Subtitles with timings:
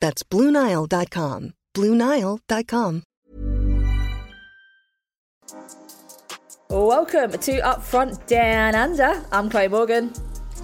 [0.00, 1.54] That's BlueNile.com.
[1.74, 3.02] BlueNile.com.
[6.70, 9.24] Welcome to Upfront Down Under.
[9.32, 10.12] I'm Chloe Morgan.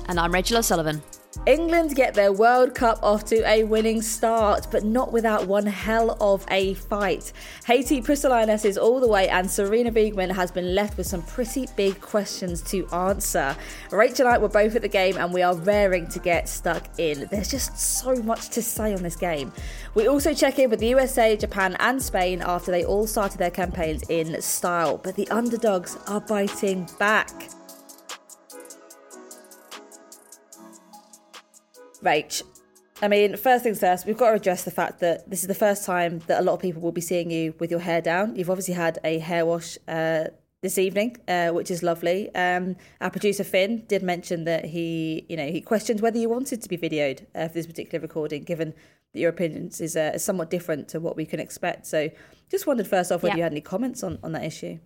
[0.07, 1.03] And I'm Rachel O'Sullivan.
[1.47, 6.17] England get their World Cup off to a winning start, but not without one hell
[6.19, 7.35] of a fight.
[7.67, 11.69] Haiti the Lionesses all the way, and Sarina Wiegman has been left with some pretty
[11.77, 13.55] big questions to answer.
[13.91, 16.89] Rachel and I were both at the game, and we are raring to get stuck
[16.99, 17.29] in.
[17.31, 19.53] There's just so much to say on this game.
[19.95, 23.51] We also check in with the USA, Japan, and Spain after they all started their
[23.51, 27.51] campaigns in style, but the underdogs are biting back.
[32.05, 32.43] Rach,
[33.03, 35.55] I mean, first things first, we've got to address the fact that this is the
[35.55, 38.37] first time that a lot of people will be seeing you with your hair down.
[38.37, 40.27] You've obviously had a hair wash uh,
[40.63, 42.35] this evening, uh, which is lovely.
[42.35, 46.63] Um, our producer Finn did mention that he, you know, he questioned whether you wanted
[46.63, 48.75] to be videoed uh, for this particular recording, given
[49.13, 51.87] that your opinions is uh, somewhat different to what we can expect.
[51.87, 52.11] So,
[52.51, 53.39] just wondered first off whether yeah.
[53.39, 54.79] you had any comments on, on that issue.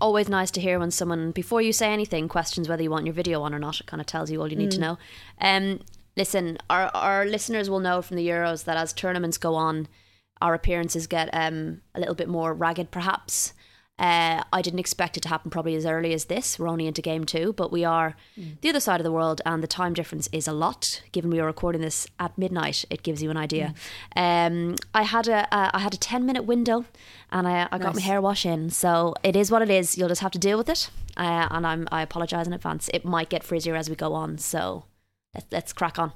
[0.00, 3.14] Always nice to hear when someone, before you say anything, questions whether you want your
[3.14, 3.80] video on or not.
[3.80, 4.74] It kind of tells you all you need mm.
[4.74, 4.98] to know.
[5.40, 5.80] Um,
[6.16, 9.88] listen, our our listeners will know from the Euros that as tournaments go on,
[10.40, 13.54] our appearances get um, a little bit more ragged, perhaps.
[13.96, 16.58] Uh, I didn't expect it to happen probably as early as this.
[16.58, 18.60] We're only into game two, but we are mm.
[18.60, 21.00] the other side of the world, and the time difference is a lot.
[21.12, 23.72] Given we are recording this at midnight, it gives you an idea.
[24.16, 24.46] Mm.
[24.70, 26.86] Um, I had a uh, I had a ten minute window,
[27.30, 27.82] and I, I nice.
[27.82, 28.70] got my hair wash in.
[28.70, 29.96] So it is what it is.
[29.96, 32.90] You'll just have to deal with it, uh, and I'm I apologise in advance.
[32.92, 34.86] It might get frizzier as we go on, so
[35.34, 36.12] let's, let's crack on.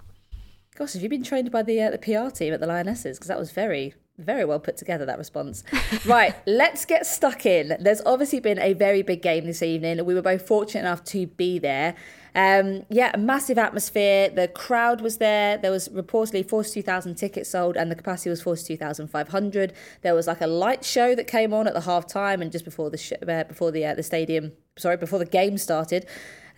[0.77, 3.19] Gosh, have you been trained by the uh, the PR team at the Lionesses?
[3.19, 5.63] Because that was very very well put together that response.
[6.05, 7.77] right, let's get stuck in.
[7.81, 10.05] There's obviously been a very big game this evening.
[10.05, 11.95] We were both fortunate enough to be there.
[12.35, 14.29] Um, yeah, a massive atmosphere.
[14.29, 15.57] The crowd was there.
[15.57, 19.73] There was reportedly 42,000 tickets sold, and the capacity was 42,500.
[20.03, 22.65] There was like a light show that came on at the half time and just
[22.65, 24.53] before the sh- uh, before the uh, the stadium.
[24.77, 26.07] Sorry, before the game started.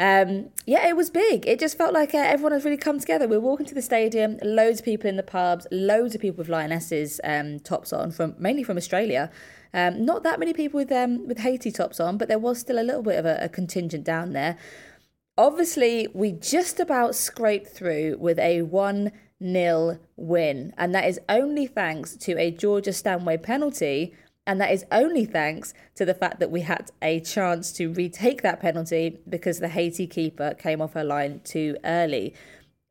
[0.01, 1.47] Um, yeah, it was big.
[1.47, 3.29] It just felt like uh, everyone has really come together.
[3.29, 6.39] We are walking to the stadium, loads of people in the pubs, loads of people
[6.39, 9.31] with Lionesses um, tops on, from mainly from Australia.
[9.75, 12.79] Um, not that many people with um, with Haiti tops on, but there was still
[12.79, 14.57] a little bit of a, a contingent down there.
[15.37, 19.13] Obviously, we just about scraped through with a 1
[19.43, 24.15] 0 win, and that is only thanks to a Georgia Stanway penalty
[24.51, 28.43] and that is only thanks to the fact that we had a chance to retake
[28.43, 32.35] that penalty because the Haiti keeper came off her line too early.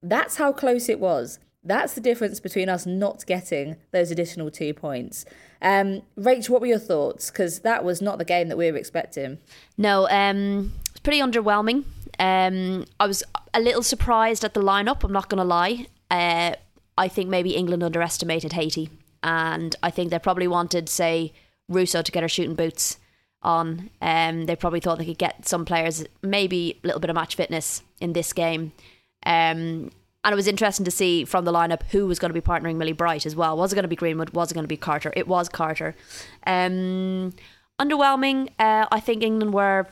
[0.02, 1.38] That's how close it was.
[1.62, 5.26] That's the difference between us not getting those additional two points.
[5.62, 7.30] Um, Rach, what were your thoughts?
[7.30, 9.40] Because that was not the game that we were expecting.
[9.78, 11.84] No, um, it's pretty underwhelming.
[12.20, 13.22] Um, I was
[13.54, 15.04] a little surprised at the lineup.
[15.04, 15.88] I'm not going to lie.
[16.10, 16.54] Uh,
[16.98, 18.90] I think maybe England underestimated Haiti,
[19.22, 21.34] and I think they probably wanted, say,
[21.70, 23.00] Russo to get her shooting boots
[23.42, 23.90] on.
[24.02, 27.36] Um, they probably thought they could get some players maybe a little bit of match
[27.36, 28.74] fitness in this game.
[29.26, 29.92] Um,
[30.24, 32.76] and it was interesting to see from the lineup who was going to be partnering
[32.76, 33.56] Millie Bright as well.
[33.56, 34.32] Was it going to be Greenwood?
[34.32, 35.14] Was it going to be Carter?
[35.16, 35.96] It was Carter.
[36.46, 37.34] Um,
[37.80, 38.50] underwhelming.
[38.60, 39.88] Uh, I think England were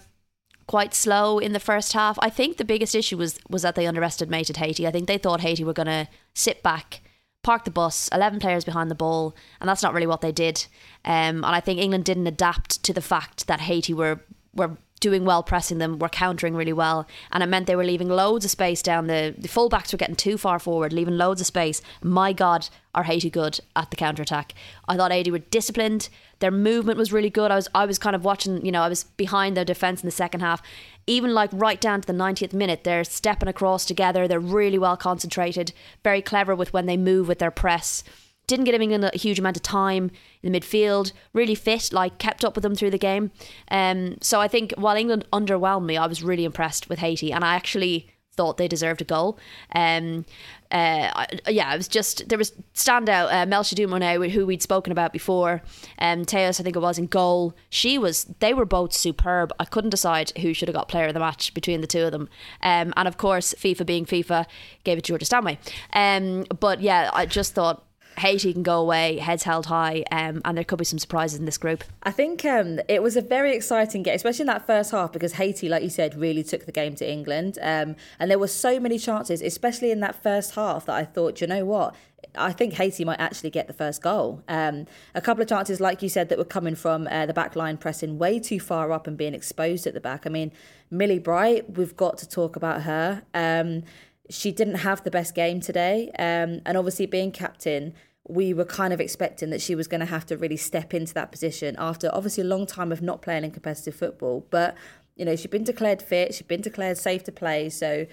[0.67, 2.19] quite slow in the first half.
[2.21, 4.85] I think the biggest issue was was that they underestimated Haiti.
[4.85, 7.01] I think they thought Haiti were going to sit back,
[7.47, 10.67] park the bus, eleven players behind the ball, and that's not really what they did.
[11.05, 14.19] Um, and I think England didn't adapt to the fact that Haiti were
[14.53, 18.09] were doing well pressing them, were countering really well, and it meant they were leaving
[18.09, 21.47] loads of space down the the fullbacks were getting too far forward, leaving loads of
[21.47, 21.81] space.
[22.01, 24.53] My God, are Haiti good at the counter attack?
[24.89, 26.09] I thought Haiti were disciplined.
[26.39, 27.49] Their movement was really good.
[27.49, 30.07] I was I was kind of watching, you know, I was behind their defense in
[30.07, 30.61] the second half.
[31.07, 34.27] Even like right down to the 90th minute, they're stepping across together.
[34.27, 35.71] They're really well concentrated,
[36.03, 38.03] very clever with when they move with their press
[38.47, 40.09] didn't get England a huge amount of time
[40.41, 41.11] in the midfield.
[41.33, 43.31] Really fit, like kept up with them through the game.
[43.69, 47.43] Um, so I think while England underwhelmed me, I was really impressed with Haiti, and
[47.43, 49.37] I actually thought they deserved a goal.
[49.75, 50.25] Um,
[50.71, 55.13] uh, yeah, it was just there was standout uh, Melchie Dumornay, who we'd spoken about
[55.13, 55.61] before.
[55.99, 57.55] Um, Théus, I think it was in goal.
[57.69, 58.25] She was.
[58.39, 59.53] They were both superb.
[59.59, 62.11] I couldn't decide who should have got player of the match between the two of
[62.11, 62.29] them.
[62.61, 64.45] Um, and of course, FIFA being FIFA,
[64.83, 65.57] gave it to Georgia Stanway.
[65.93, 67.86] Um, but yeah, I just thought
[68.17, 71.45] Haiti can go away, heads held high, um, and there could be some surprises in
[71.45, 71.83] this group.
[72.03, 75.33] I think um, it was a very exciting game, especially in that first half, because
[75.33, 77.59] Haiti, like you said, really took the game to England.
[77.61, 81.41] Um, and there were so many chances, especially in that first half, that I thought,
[81.41, 81.95] you know what?
[82.35, 84.43] I think Haiti might actually get the first goal.
[84.47, 87.55] Um, a couple of chances, like you said, that were coming from uh, the back
[87.55, 90.25] line pressing way too far up and being exposed at the back.
[90.25, 90.51] I mean,
[90.89, 93.23] Millie Bright, we've got to talk about her.
[93.33, 93.83] Um,
[94.29, 96.11] she didn't have the best game today.
[96.19, 97.93] Um, and obviously, being captain,
[98.27, 101.13] we were kind of expecting that she was going to have to really step into
[101.13, 104.45] that position after obviously a long time of not playing in competitive football.
[104.49, 104.75] But,
[105.15, 107.69] you know, she'd been declared fit, she'd been declared safe to play.
[107.69, 108.07] So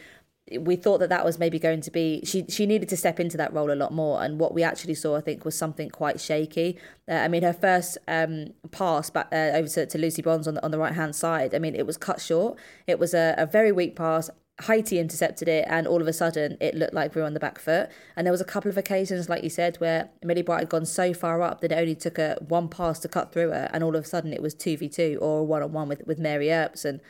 [0.58, 3.37] we thought that that was maybe going to be she she needed to step into
[3.38, 6.20] that role a lot more and what we actually saw I think was something quite
[6.20, 6.76] shaky
[7.08, 10.55] uh, I mean her first um, pass back uh, over to, to Lucy Bronze on
[10.55, 13.34] the on the right hand side I mean it was cut short it was a,
[13.38, 14.28] a very weak pass
[14.62, 17.40] Haiti intercepted it, and all of a sudden it looked like we were on the
[17.40, 17.90] back foot.
[18.16, 20.86] And there was a couple of occasions, like you said, where Millie Bright had gone
[20.86, 23.82] so far up that it only took a one pass to cut through her, and
[23.82, 26.18] all of a sudden it was two v two or one on one with with
[26.18, 26.84] Mary Earps.
[26.84, 27.00] And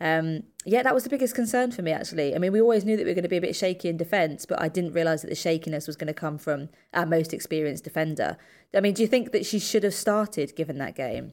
[0.00, 2.36] um, yeah, that was the biggest concern for me actually.
[2.36, 3.96] I mean, we always knew that we were going to be a bit shaky in
[3.96, 7.34] defence, but I didn't realise that the shakiness was going to come from our most
[7.34, 8.36] experienced defender.
[8.74, 11.32] I mean, do you think that she should have started given that game?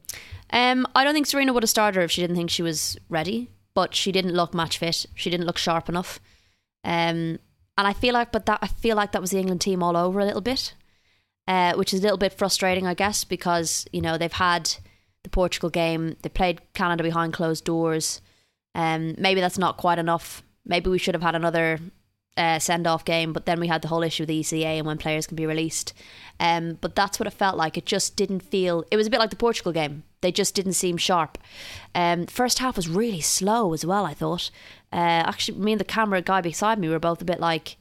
[0.51, 3.49] Um, I don't think Sarina would have started if she didn't think she was ready
[3.79, 5.05] but she didn't look match fit.
[5.15, 6.19] She didn't look sharp enough.
[6.83, 7.39] Um,
[7.77, 9.95] and I feel like, but that I feel like that was the England team all
[9.95, 10.73] over a little bit,
[11.47, 14.69] uh, which is a little bit frustrating, I guess, because you know they've had
[15.23, 18.19] the Portugal game, they played Canada behind closed doors.
[18.75, 20.43] Um, maybe that's not quite enough.
[20.65, 21.79] Maybe we should have had another
[22.35, 24.85] uh, send off game, but then we had the whole issue of the ECA and
[24.85, 25.93] when players can be released.
[26.37, 27.77] Um, but that's what it felt like.
[27.77, 28.83] It just didn't feel.
[28.91, 30.03] It was a bit like the Portugal game.
[30.21, 31.37] They just didn't seem sharp.
[31.95, 34.05] Um, first half was really slow as well.
[34.05, 34.51] I thought.
[34.91, 37.77] Uh, actually, me and the camera guy beside me were both a bit like,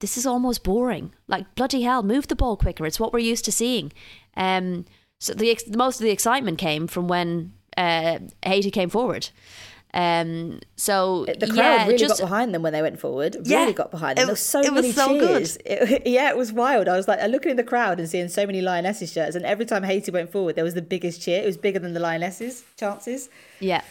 [0.00, 1.12] "This is almost boring.
[1.28, 2.86] Like bloody hell, move the ball quicker.
[2.86, 3.92] It's what we're used to seeing."
[4.36, 4.86] Um,
[5.20, 9.30] so the most of the excitement came from when uh, Haiti came forward.
[9.94, 13.36] Um, so the crowd yeah, really just, got behind them when they went forward.
[13.44, 14.24] Yeah, really got behind them.
[14.24, 15.56] it there was so it was many so cheers.
[15.56, 15.66] good.
[15.90, 16.88] It, yeah, it was wild.
[16.88, 19.64] I was like, looking in the crowd and seeing so many lionesses shirts, and every
[19.64, 21.42] time Haiti went forward, there was the biggest cheer.
[21.42, 23.30] It was bigger than the lionesses chances.
[23.60, 23.82] Yeah.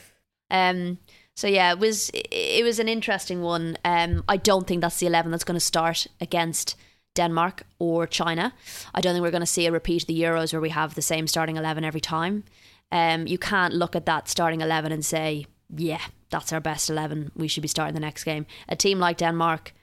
[0.52, 1.00] Um.
[1.36, 3.78] So yeah, it was it was an interesting one.
[3.84, 4.24] Um.
[4.30, 6.76] I don't think that's the eleven that's going to start against.
[7.16, 8.54] Denmark or China.
[8.94, 10.94] I don't think we're going to see a repeat of the Euros where we have
[10.94, 12.44] the same starting 11 every time.
[12.92, 17.32] Um, you can't look at that starting 11 and say, yeah, that's our best 11.
[17.36, 18.46] We should be starting the next game.
[18.70, 19.74] A team like Denmark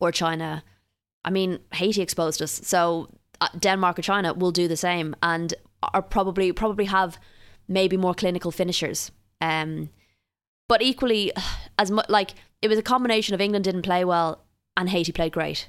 [0.00, 0.64] or China,
[1.24, 2.60] I mean, Haiti exposed us.
[2.64, 3.08] So
[3.40, 5.54] uh, Denmark or China will do the same and
[5.92, 7.18] are probably probably have
[7.68, 9.10] maybe more clinical finishers.
[9.40, 9.90] Um,
[10.68, 11.32] but equally,
[11.78, 14.44] as much like it was a combination of England didn't play well
[14.76, 15.68] and Haiti played great.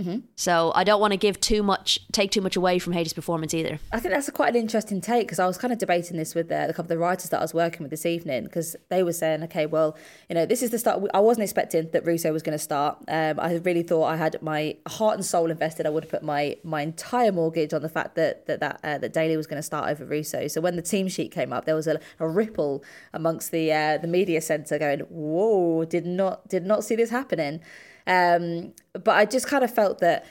[0.00, 0.26] Mm-hmm.
[0.34, 3.54] So I don't want to give too much, take too much away from Haiti's performance
[3.54, 3.78] either.
[3.92, 6.34] I think that's a quite an interesting take because I was kind of debating this
[6.34, 8.74] with the, a couple of the writers that I was working with this evening because
[8.88, 9.96] they were saying, okay, well,
[10.28, 11.00] you know, this is the start.
[11.14, 12.98] I wasn't expecting that Russo was going to start.
[13.06, 15.86] Um, I really thought I had my heart and soul invested.
[15.86, 18.98] I would have put my my entire mortgage on the fact that that that, uh,
[18.98, 20.48] that Daly was going to start over Russo.
[20.48, 22.82] So when the team sheet came up, there was a, a ripple
[23.12, 27.60] amongst the uh, the media centre going, whoa, did not did not see this happening.
[28.06, 30.24] Um, but I just kind of felt that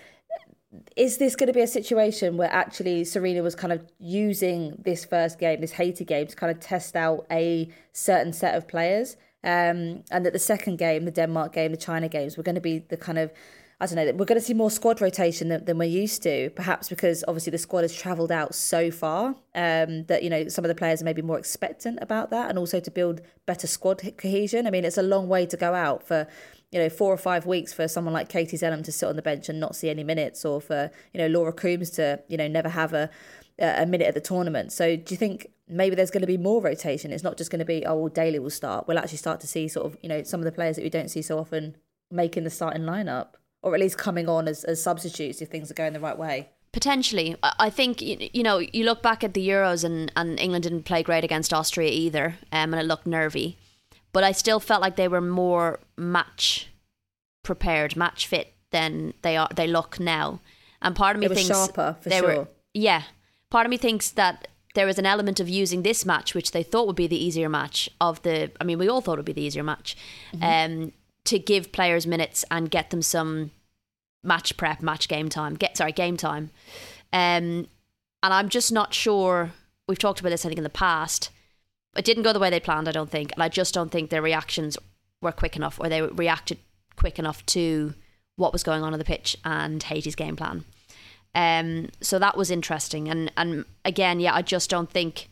[0.95, 5.05] is this going to be a situation where actually Sarina was kind of using this
[5.05, 9.15] first game, this Haiti game, to kind of test out a certain set of players?
[9.43, 12.61] Um, and that the second game, the Denmark game, the China games, were going to
[12.61, 13.31] be the kind of
[13.81, 16.51] I don't know, we're going to see more squad rotation than, than we're used to,
[16.51, 20.63] perhaps because obviously the squad has travelled out so far um, that, you know, some
[20.63, 24.01] of the players are maybe more expectant about that and also to build better squad
[24.17, 24.67] cohesion.
[24.67, 26.27] I mean, it's a long way to go out for
[26.73, 29.21] you know, four or five weeks for someone like Katie Zelem to sit on the
[29.21, 32.47] bench and not see any minutes, or for you know Laura Coombs to you know
[32.47, 33.11] never have a
[33.59, 34.71] a minute at the tournament.
[34.73, 37.11] So do you think maybe there's going to be more rotation?
[37.11, 38.87] It's not just going to be oh well, Daly will start.
[38.87, 40.89] We'll actually start to see sort of you know some of the players that we
[40.89, 41.77] don't see so often
[42.09, 45.75] making the starting lineup, or at least coming on as, as substitutes if things are
[45.75, 46.49] going the right way.
[46.71, 50.83] Potentially, I think you know you look back at the Euros and, and England didn't
[50.83, 53.59] play great against Austria either, um, and it looked nervy
[54.13, 56.69] but I still felt like they were more match
[57.43, 59.49] prepared, match fit than they are.
[59.53, 60.39] They look now,
[60.81, 62.27] and part of me thinks sharper for they sure.
[62.27, 63.03] Were, yeah,
[63.49, 66.63] part of me thinks that there was an element of using this match, which they
[66.63, 68.51] thought would be the easier match of the.
[68.61, 69.97] I mean, we all thought it would be the easier match,
[70.33, 70.73] mm-hmm.
[70.83, 70.91] um,
[71.25, 73.51] to give players minutes and get them some
[74.23, 75.55] match prep, match game time.
[75.55, 76.51] Get sorry, game time,
[77.11, 77.67] um,
[78.21, 79.51] and I'm just not sure.
[79.87, 81.29] We've talked about this, I think, in the past
[81.95, 83.31] it didn't go the way they planned, I don't think.
[83.33, 84.77] And I just don't think their reactions
[85.21, 86.57] were quick enough or they reacted
[86.95, 87.93] quick enough to
[88.35, 90.65] what was going on on the pitch and Haiti's game plan.
[91.35, 93.09] Um, so that was interesting.
[93.09, 95.29] And, and again, yeah, I just don't think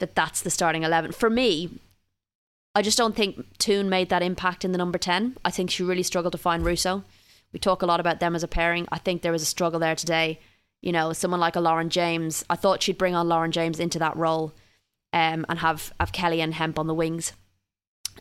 [0.00, 1.12] that that's the starting 11.
[1.12, 1.78] For me,
[2.74, 5.36] I just don't think Toone made that impact in the number 10.
[5.44, 7.04] I think she really struggled to find Russo.
[7.52, 8.88] We talk a lot about them as a pairing.
[8.90, 10.40] I think there was a struggle there today.
[10.82, 14.00] You know, someone like a Lauren James, I thought she'd bring on Lauren James into
[14.00, 14.52] that role
[15.14, 17.32] um, and have have Kelly and Hemp on the wings.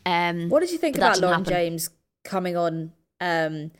[0.06, 1.52] Um, what did you think about Lauren happen.
[1.52, 1.90] James
[2.24, 3.72] coming on um,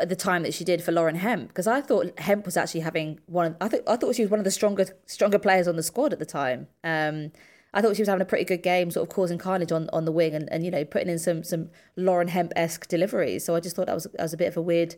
[0.00, 1.48] at the time that she did for Lauren Hemp?
[1.48, 3.46] Because I thought Hemp was actually having one.
[3.46, 5.82] Of, I thought I thought she was one of the stronger stronger players on the
[5.82, 6.68] squad at the time.
[6.84, 7.32] Um,
[7.74, 10.04] I thought she was having a pretty good game, sort of causing carnage on, on
[10.04, 13.44] the wing and, and you know putting in some some Lauren Hemp esque deliveries.
[13.44, 14.94] So I just thought that was that was a bit of a weird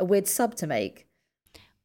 [0.00, 1.06] a weird sub to make.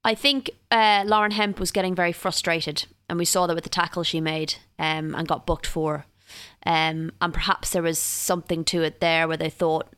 [0.03, 3.69] I think uh, Lauren Hemp was getting very frustrated, and we saw that with the
[3.69, 6.05] tackle she made um, and got booked for.
[6.65, 9.91] Um, and perhaps there was something to it there where they thought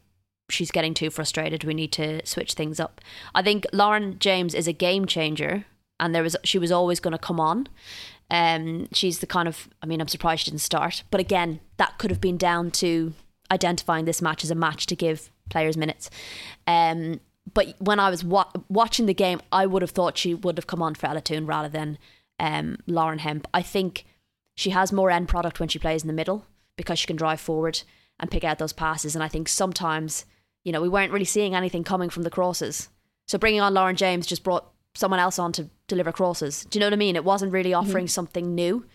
[0.50, 1.64] she's getting too frustrated.
[1.64, 3.02] We need to switch things up.
[3.36, 5.66] I think Lauren James is a game changer,
[6.00, 7.68] and there was she was always going to come on.
[8.30, 11.98] Um, she's the kind of I mean I'm surprised she didn't start, but again that
[11.98, 13.14] could have been down to
[13.52, 16.10] identifying this match as a match to give players minutes.
[16.66, 17.20] Um,
[17.54, 20.68] but when I was wa- watching the game, I would have thought she would have
[20.68, 21.98] come on for Ella Toone rather than
[22.40, 23.48] um, Lauren Hemp.
[23.54, 24.06] I think
[24.56, 26.46] she has more end product when she plays in the middle
[26.78, 27.82] because she can drive forward
[28.20, 29.16] and pick out those passes.
[29.16, 30.26] And I think sometimes,
[30.64, 32.90] you know, we weren't really seeing anything coming from the crosses.
[33.28, 36.66] So bringing on Lauren James just brought someone else on to deliver crosses.
[36.66, 37.16] Do you know what I mean?
[37.16, 37.88] It wasn't really mm-hmm.
[37.88, 38.12] offering mm-hmm.
[38.12, 38.86] something new.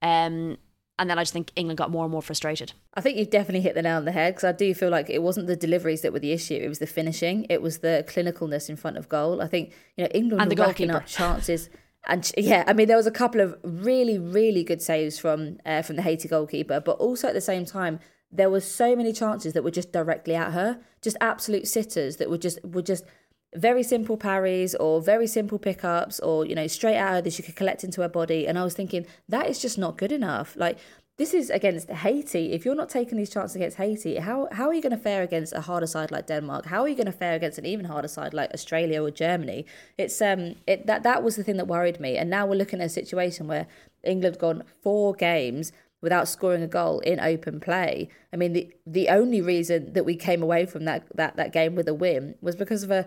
[0.00, 0.58] Um,
[0.98, 2.72] and then I just think England got more and more frustrated.
[2.94, 5.08] I think you've definitely hit the nail on the head because I do feel like
[5.08, 8.04] it wasn't the deliveries that were the issue; it was the finishing, it was the
[8.08, 9.40] clinicalness in front of goal.
[9.40, 11.70] I think you know England and were racking up chances.
[12.06, 15.82] And yeah, I mean there was a couple of really, really good saves from uh,
[15.82, 19.52] from the Haiti goalkeeper, but also at the same time there were so many chances
[19.52, 23.04] that were just directly at her, just absolute sitters that were just were just
[23.54, 27.42] very simple parries or very simple pickups or you know straight out her that she
[27.42, 30.56] could collect into her body and i was thinking that is just not good enough
[30.56, 30.78] like
[31.18, 32.52] this is against Haiti.
[32.52, 35.22] If you're not taking these chances against Haiti, how how are you going to fare
[35.22, 36.66] against a harder side like Denmark?
[36.66, 39.66] How are you going to fare against an even harder side like Australia or Germany?
[39.98, 42.16] It's um it that that was the thing that worried me.
[42.16, 43.66] And now we're looking at a situation where
[44.02, 48.08] England gone four games without scoring a goal in open play.
[48.32, 51.74] I mean, the the only reason that we came away from that that that game
[51.74, 53.06] with a win was because of a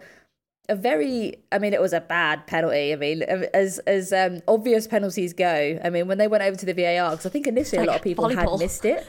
[0.70, 2.94] a very I mean it was a bad penalty.
[2.94, 5.80] I mean as as um, obvious penalties go.
[5.84, 7.92] I mean when they went over to the VAR because I think initially like a
[7.92, 9.06] lot of people had missed it.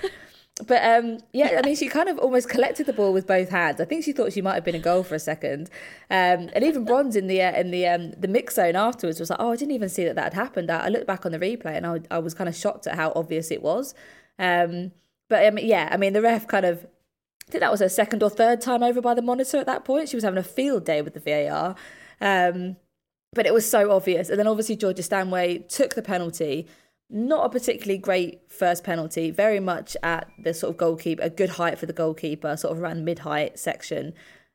[0.66, 3.50] But um, yeah, yeah, I mean, she kind of almost collected the ball with both
[3.50, 3.78] hands.
[3.78, 5.68] I think she thought she might have been a goal for a second,
[6.10, 9.28] um, and even Bronze in the uh, in the um, the mix zone afterwards was
[9.28, 11.32] like, "Oh, I didn't even see that that had happened." I, I looked back on
[11.32, 13.94] the replay and I, I was kind of shocked at how obvious it was.
[14.38, 14.92] Um,
[15.28, 16.86] but I yeah, I mean, the ref kind of
[17.48, 19.84] I think that was her second or third time over by the monitor at that
[19.84, 20.08] point.
[20.08, 21.76] She was having a field day with the VAR.
[22.20, 22.76] Um,
[23.34, 24.30] but it was so obvious.
[24.30, 26.66] And then obviously Georgia Stanway took the penalty.
[27.08, 31.50] Not a particularly great first penalty, very much at the sort of goalkeeper, a good
[31.50, 34.12] height for the goalkeeper, sort of around mid height section.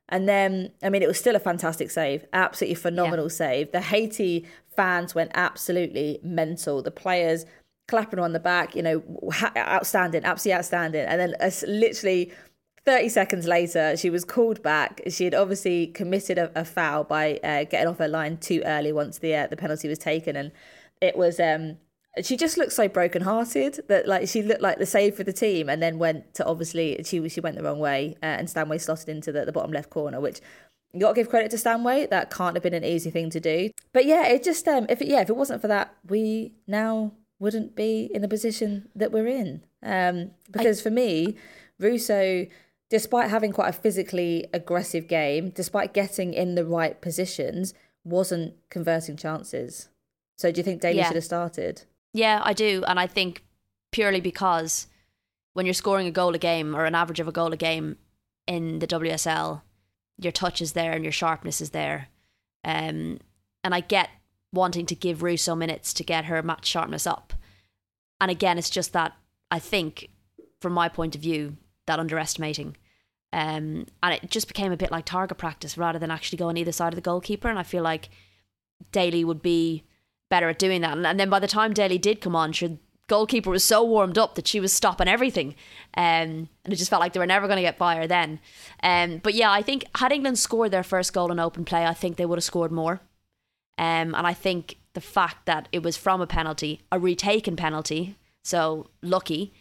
[0.10, 3.29] And then, I mean, it was still a fantastic save, absolutely phenomenal yeah.
[3.29, 3.71] save.
[3.71, 4.45] The Haiti
[4.75, 6.81] fans went absolutely mental.
[6.81, 7.45] The players
[7.88, 9.01] clapping on the back, you know,
[9.55, 11.05] outstanding, absolutely outstanding.
[11.05, 12.33] And then literally
[12.85, 15.01] 30 seconds later, she was called back.
[15.09, 18.91] She had obviously committed a, a foul by uh, getting off her line too early
[18.91, 20.51] once the uh, the penalty was taken, and
[21.00, 21.39] it was.
[21.39, 21.77] Um,
[22.21, 25.69] she just looked so broken-hearted that like she looked like the save for the team,
[25.69, 29.09] and then went to obviously she she went the wrong way, uh, and Stanway slotted
[29.09, 30.41] into the, the bottom left corner, which
[30.93, 32.07] you got to give credit to Stanway.
[32.07, 33.69] That can't have been an easy thing to do.
[33.93, 37.13] But yeah, it just um if it, yeah if it wasn't for that, we now
[37.39, 39.63] wouldn't be in the position that we're in.
[39.83, 40.83] Um, because I...
[40.83, 41.35] for me,
[41.79, 42.45] Russo
[42.91, 49.15] despite having quite a physically aggressive game, despite getting in the right positions, wasn't converting
[49.15, 49.88] chances.
[50.38, 51.07] So do you think Daly yeah.
[51.07, 51.83] should have started?
[52.13, 52.83] Yeah, I do.
[52.86, 53.45] And I think
[53.91, 54.88] purely because
[55.53, 57.95] when you're scoring a goal a game or an average of a goal a game
[58.45, 59.62] in the WSL,
[60.17, 62.10] your touch is there and your sharpness is there.
[62.65, 63.19] Um,
[63.63, 64.10] and I get
[64.51, 67.33] wanting to give Russo minutes to get her match sharpness up.
[68.19, 69.13] And again, it's just that
[69.50, 70.10] I think,
[70.60, 71.55] from my point of view,
[71.88, 72.75] that underestimating.
[73.33, 76.71] Um, and it just became a bit like target practice rather than actually going either
[76.71, 77.50] side of the goalkeeper.
[77.50, 78.09] And I feel like
[78.91, 79.83] Daly would be
[80.29, 80.97] better at doing that.
[80.97, 84.17] And, and then by the time Daly did come on, sure, goalkeeper was so warmed
[84.17, 85.50] up that she was stopping everything.
[85.95, 88.39] Um, and it just felt like they were never going to get by her then.
[88.81, 91.93] Um, but yeah, I think had England scored their first goal in open play, I
[91.93, 93.01] think they would have scored more.
[93.77, 98.15] Um, and I think the fact that it was from a penalty, a retaken penalty,
[98.43, 99.53] so lucky,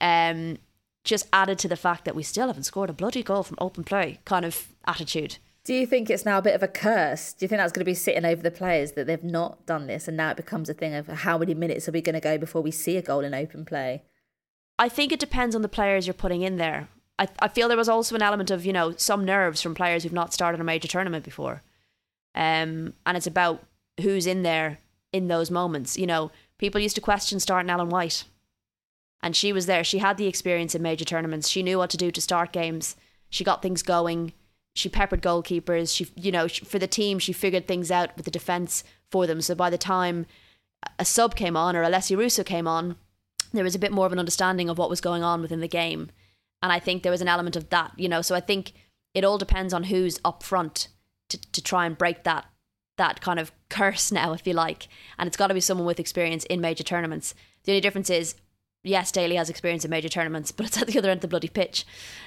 [0.00, 0.58] um,
[1.04, 3.84] just added to the fact that we still haven't scored a bloody goal from open
[3.84, 5.38] play kind of attitude.
[5.64, 7.32] Do you think it's now a bit of a curse?
[7.32, 9.86] Do you think that's going to be sitting over the players that they've not done
[9.86, 12.20] this and now it becomes a thing of how many minutes are we going to
[12.20, 14.02] go before we see a goal in open play?
[14.78, 16.88] I think it depends on the players you're putting in there.
[17.18, 20.02] I, I feel there was also an element of, you know, some nerves from players
[20.02, 21.62] who've not started a major tournament before.
[22.34, 23.62] Um, and it's about
[24.00, 24.78] who's in there
[25.12, 25.96] in those moments.
[25.96, 28.24] You know, people used to question starting Ellen White
[29.22, 29.84] and she was there.
[29.84, 31.48] She had the experience in major tournaments.
[31.48, 32.96] She knew what to do to start games.
[33.30, 34.32] She got things going.
[34.74, 35.94] She peppered goalkeepers.
[35.94, 39.40] She, you know, for the team, she figured things out with the defense for them.
[39.40, 40.26] So by the time
[40.98, 42.96] a sub came on or Alessia Russo came on,
[43.52, 45.68] there was a bit more of an understanding of what was going on within the
[45.68, 46.10] game.
[46.62, 48.22] And I think there was an element of that, you know.
[48.22, 48.72] So I think
[49.14, 50.88] it all depends on who's up front
[51.28, 52.46] to, to try and break that
[52.98, 54.88] that kind of curse now, if you like.
[55.18, 57.34] And it's got to be someone with experience in major tournaments.
[57.64, 58.34] The only difference is
[58.82, 61.28] yes, Daly has experience in major tournaments, but it's at the other end of the
[61.28, 61.86] bloody pitch.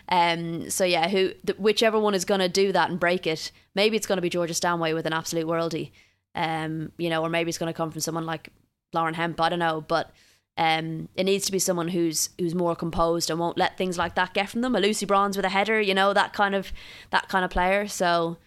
[0.09, 3.97] Um, so yeah, who whichever one is going to do that and break it, maybe
[3.97, 5.91] it's going to be Georgia Stanway with an absolute worldie,
[6.33, 8.49] um, you know, or maybe it's going to come from someone like
[8.93, 9.39] Lauren Hemp.
[9.41, 10.11] I don't know, but
[10.57, 14.15] um, it needs to be someone who's who's more composed and won't let things like
[14.15, 14.75] that get from them.
[14.75, 16.71] A Lucy Bronze with a header, you know, that kind of
[17.11, 17.87] that kind of player.
[17.87, 18.37] So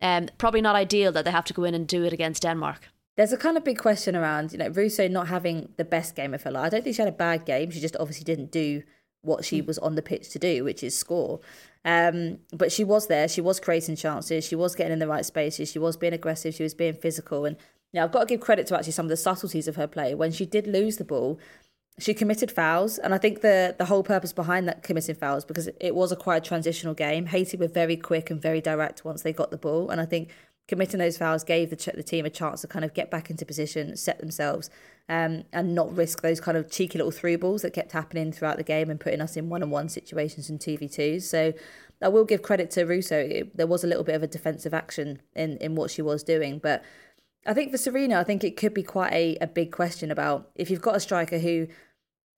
[0.00, 2.88] um, probably not ideal that they have to go in and do it against Denmark
[3.18, 6.34] there's a kind of big question around, you know, Russo not having the best game
[6.34, 6.66] of her life.
[6.66, 7.68] I don't think she had a bad game.
[7.72, 8.84] She just obviously didn't do
[9.22, 11.40] what she was on the pitch to do, which is score.
[11.84, 13.26] Um, but she was there.
[13.26, 14.44] She was creating chances.
[14.44, 15.68] She was getting in the right spaces.
[15.68, 16.54] She was being aggressive.
[16.54, 17.44] She was being physical.
[17.44, 17.56] And
[17.92, 19.88] you know, I've got to give credit to actually some of the subtleties of her
[19.88, 20.14] play.
[20.14, 21.40] When she did lose the ball,
[21.98, 25.68] she committed fouls, and I think the the whole purpose behind that committing fouls because
[25.80, 27.26] it was a quite transitional game.
[27.26, 30.28] Haiti were very quick and very direct once they got the ball, and I think
[30.68, 33.44] committing those fouls gave the, the team a chance to kind of get back into
[33.44, 34.70] position, set themselves,
[35.08, 38.58] um, and not risk those kind of cheeky little through balls that kept happening throughout
[38.58, 41.22] the game and putting us in one on one situations and 2v2s.
[41.22, 41.54] So
[42.02, 43.18] I will give credit to Russo.
[43.18, 46.22] It, there was a little bit of a defensive action in, in what she was
[46.22, 46.58] doing.
[46.58, 46.84] But
[47.46, 50.50] I think for Sarina, I think it could be quite a, a big question about
[50.54, 51.66] if you've got a striker who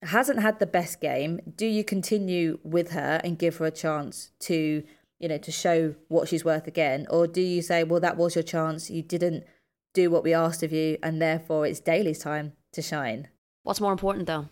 [0.02, 4.30] hasn't had the best game, do you continue with her and give her a chance
[4.40, 4.82] to
[5.20, 7.06] you know, to show what she's worth again?
[7.10, 9.44] Or do you say, well, that was your chance, you didn't
[9.94, 13.28] do what we asked of you, and therefore it's Daly's time to shine?
[13.62, 14.48] What's more important though?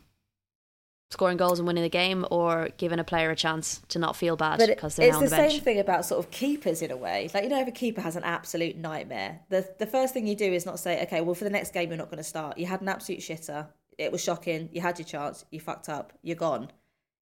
[1.11, 4.37] Scoring goals and winning the game, or giving a player a chance to not feel
[4.37, 5.52] bad because they're it's on the, the bench?
[5.52, 7.31] same thing about sort of keepers in a way.
[7.33, 10.37] Like you know, if a keeper has an absolute nightmare, the the first thing you
[10.37, 12.59] do is not say, okay, well for the next game you're not going to start.
[12.59, 13.68] You had an absolute shitter.
[13.96, 14.68] It was shocking.
[14.70, 15.46] You had your chance.
[15.50, 16.12] You fucked up.
[16.22, 16.70] You're gone.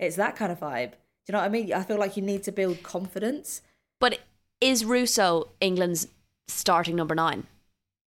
[0.00, 0.94] It's that kind of vibe.
[1.26, 1.72] Do you know what I mean?
[1.72, 3.60] I feel like you need to build confidence.
[3.98, 4.20] But
[4.60, 6.06] is Russo England's
[6.46, 7.48] starting number nine?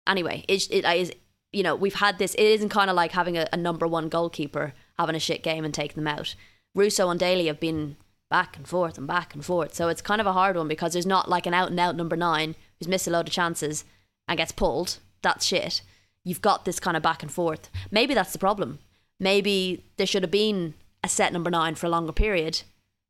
[0.07, 1.11] Anyway, it, it is.
[1.51, 2.33] You know, we've had this.
[2.35, 5.65] It isn't kind of like having a, a number one goalkeeper having a shit game
[5.65, 6.35] and taking them out.
[6.75, 7.97] Russo and Daly have been
[8.29, 9.73] back and forth and back and forth.
[9.73, 11.95] So it's kind of a hard one because there's not like an out and out
[11.95, 13.83] number nine who's missed a load of chances
[14.27, 14.99] and gets pulled.
[15.21, 15.81] That's shit.
[16.23, 17.69] You've got this kind of back and forth.
[17.91, 18.79] Maybe that's the problem.
[19.19, 22.61] Maybe there should have been a set number nine for a longer period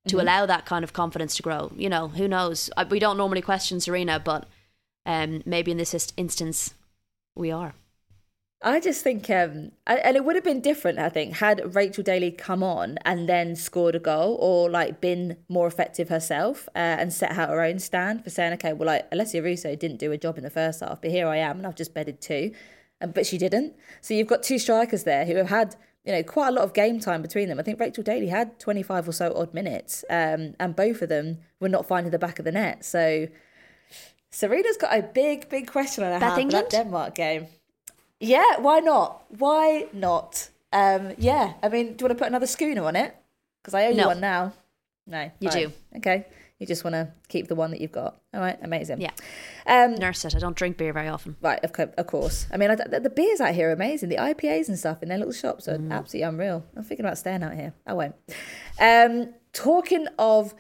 [0.10, 0.28] to Mm-hmm.
[0.28, 1.72] allow that kind of confidence to grow.
[1.76, 2.70] You know, who knows?
[2.78, 4.42] Uh, We don't normally question Sarina, but
[5.06, 6.74] um, maybe in this ist- instance,
[7.36, 7.74] we are.
[8.62, 12.04] I just think, um, I- and it would have been different, I think, had Rachel
[12.04, 16.80] Daly come on and then scored a goal or like been more effective herself uh,
[17.02, 20.12] and set out her own stand for saying, okay, well, like Alessia Russo didn't do
[20.12, 22.52] a job in the first half, but here I am and I've just bedded two.
[23.00, 23.76] And, but she didn't.
[24.02, 26.74] So you've got two strikers there who have had, you know, quite a lot of
[26.74, 27.60] game time between them.
[27.60, 31.40] I think Rachel Daly had 25 or so odd minutes, um, and both of them
[31.60, 32.86] were not finding the back of the net.
[32.86, 33.28] So
[34.32, 36.68] Sarina's got a big, big question on her Beth hands England?
[36.72, 37.48] that Denmark game.
[38.20, 39.24] Yeah, why not?
[39.38, 40.50] Why not?
[40.72, 43.16] Um, yeah, I mean, do you want to put another schooner on it?
[43.62, 44.54] Because I owe you one now.
[45.08, 45.64] No, You fine.
[45.64, 45.72] do.
[45.98, 46.26] Okay,
[46.60, 48.20] you just want to keep the one that you've got.
[48.34, 49.00] All right, amazing.
[49.02, 49.12] Yeah.
[49.66, 50.36] Um, Nurse it.
[50.36, 51.36] I don't drink beer very often.
[51.42, 52.48] right, of, co- of course.
[52.52, 54.10] I mean, I, the, the beers out here are amazing.
[54.10, 55.92] The IPAs and stuff in their little shops are Mm.
[55.92, 56.66] absolutely unreal.
[56.76, 57.74] I'm thinking about staying out here.
[57.88, 58.16] I won't.
[58.80, 60.54] Um, talking of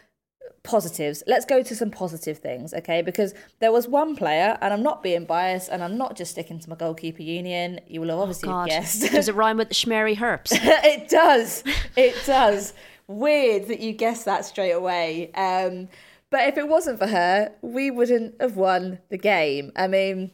[0.63, 3.01] positives, let's go to some positive things, okay?
[3.01, 6.59] Because there was one player, and I'm not being biased, and I'm not just sticking
[6.59, 7.79] to my goalkeeper union.
[7.87, 9.01] You will have obviously Oh, guessed.
[9.11, 10.49] Does it rhyme with the Schmery Herps?
[10.53, 11.63] it does.
[11.95, 12.73] It does.
[13.09, 15.31] Weird that you guessed that straight away.
[15.33, 15.89] Um,
[16.29, 19.71] but if it wasn't for her, we wouldn't have won the game.
[19.75, 20.29] I mean,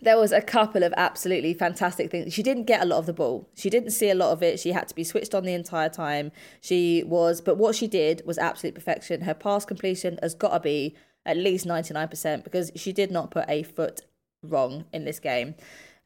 [0.00, 2.32] there was a couple of absolutely fantastic things.
[2.32, 3.48] She didn't get a lot of the ball.
[3.56, 4.60] She didn't see a lot of it.
[4.60, 6.30] She had to be switched on the entire time.
[6.60, 9.22] She was, but what she did was absolute perfection.
[9.22, 10.94] Her pass completion has got to be
[11.26, 14.02] at least 99% because she did not put a foot
[14.44, 15.56] wrong in this game.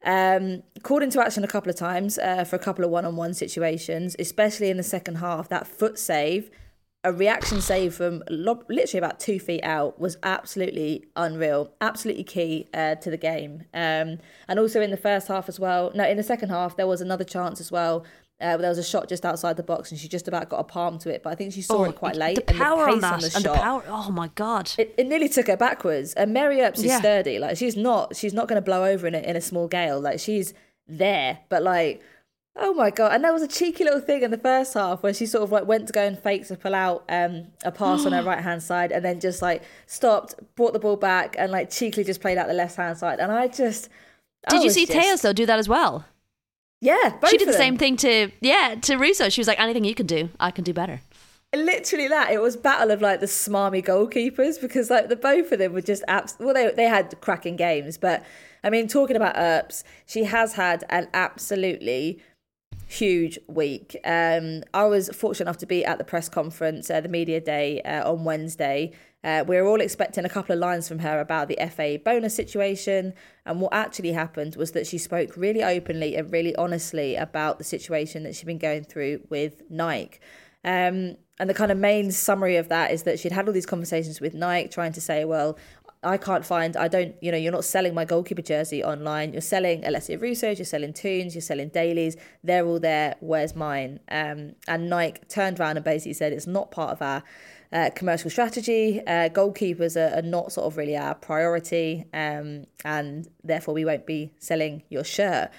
[0.05, 4.15] Um, called into action a couple of times uh, for a couple of one-on-one situations,
[4.19, 5.49] especially in the second half.
[5.49, 6.49] That foot save,
[7.03, 12.95] a reaction save from literally about two feet out, was absolutely unreal, absolutely key uh,
[12.95, 13.63] to the game.
[13.73, 15.91] Um, and also in the first half as well.
[15.95, 18.05] No, in the second half there was another chance as well.
[18.39, 20.63] Uh, there was a shot just outside the box, and she just about got a
[20.63, 22.37] palm to it, but I think she saw it quite late.
[22.39, 23.19] Oh, The power and on the that.
[23.21, 23.83] pace on the and shot the power.
[23.87, 24.71] Oh, my God.
[24.77, 26.13] it, it nearly took her backwards.
[26.13, 26.99] And Mary Earps is Yeah.
[26.99, 27.39] sturdy.
[27.39, 29.99] Like she's not she's not going to blow over in a, in a small gale.
[29.99, 30.53] Like she's
[30.87, 31.39] there.
[31.49, 32.01] But like,
[32.55, 33.13] oh my god!
[33.13, 35.51] And there was a cheeky little thing in the first half where she sort of
[35.51, 38.43] like went to go and fake to pull out um, a pass on her right
[38.43, 42.21] hand side, and then just like stopped, brought the ball back, and like cheekily just
[42.21, 43.19] played out the left hand side.
[43.19, 43.89] And I just
[44.47, 46.05] I Did you see just- Théus, though, do that as well?
[46.81, 47.59] Yeah, both she did the them.
[47.59, 49.29] same thing to, yeah, to Russo.
[49.29, 51.01] She was like, anything you can do, I can do better.
[51.55, 55.59] literally that it was battle of like the smarmy goalkeepers because like the both of
[55.59, 58.23] them were just abs- well they, they had cracking games but
[58.65, 62.21] i mean talking about Earps she has had an absolutely
[62.87, 67.09] huge week um i was fortunate enough to be at the press conference uh, the
[67.09, 68.91] media day uh, on wednesday
[69.23, 72.35] uh, we were all expecting a couple of lines from her about the FA bonus
[72.35, 73.13] situation.
[73.45, 77.63] And what actually happened was that she spoke really openly and really honestly about the
[77.63, 80.19] situation that she'd been going through with Nike.
[80.63, 83.65] Um, and the kind of main summary of that is that she'd had all these
[83.65, 85.57] conversations with Nike, trying to say, well,
[86.03, 89.33] I can't find, I don't, you know, you're not selling my goalkeeper jersey online.
[89.33, 92.15] You're selling Alessia Russo's, you're selling Toone's, you're selling Daly's.
[92.43, 93.15] They're all there.
[93.19, 93.99] Where's mine?
[94.09, 97.23] Um, and Nike turned around and basically said it's not part of our
[97.71, 99.01] uh, commercial strategy.
[99.05, 104.05] Uh, goalkeepers are, are not sort of really our priority, um, and therefore we won't
[104.05, 105.49] be selling your shirt.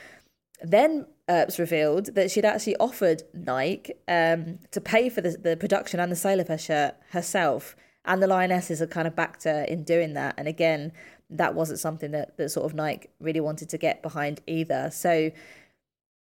[0.63, 6.01] Then Earps revealed that she'd actually offered Nike um, to pay for the, the production
[6.01, 7.77] and the sale of her shirt herself.
[8.05, 10.35] And the Lionesses had kind of backed her in doing that.
[10.39, 10.93] And again,
[11.29, 14.91] that wasn't something that, that sort of Nike really wanted to get behind either.
[14.91, 15.31] So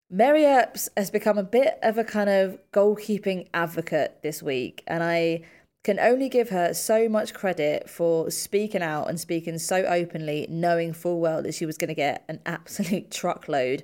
[0.09, 4.83] Mary Earps has become a bit of a kind of goalkeeping advocate this week.
[4.87, 5.43] And I
[5.83, 10.93] can only give her so much credit for speaking out and speaking so openly, knowing
[10.93, 13.83] full well that she was going to get an absolute truckload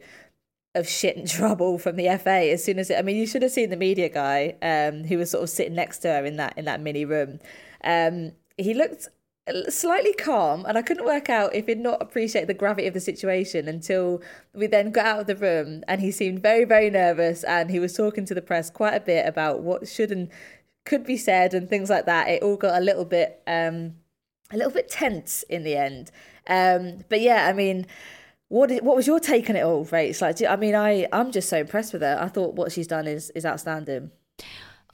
[0.75, 3.43] of shit and trouble from the FA as soon as it, I mean you should
[3.43, 6.38] have seen the media guy um, who was sort of sitting next to her in
[6.38, 7.39] that in that mini room.
[7.84, 9.08] Um, he looked
[9.69, 13.01] slightly calm and I couldn't work out if he'd not appreciate the gravity of the
[13.01, 14.21] situation until
[14.53, 17.79] we then got out of the room and he seemed very very nervous and he
[17.79, 20.29] was talking to the press quite a bit about what should and
[20.86, 22.28] could be said and things like that.
[22.28, 23.96] It all got a little bit um,
[24.52, 26.12] a little bit tense in the end.
[26.48, 27.88] Um, but yeah, I mean
[28.54, 30.22] what did, what was your take on it all, Rach?
[30.22, 32.19] Like, do- I mean, I I'm just so impressed with her.
[32.22, 34.12] I thought what she's done is is outstanding.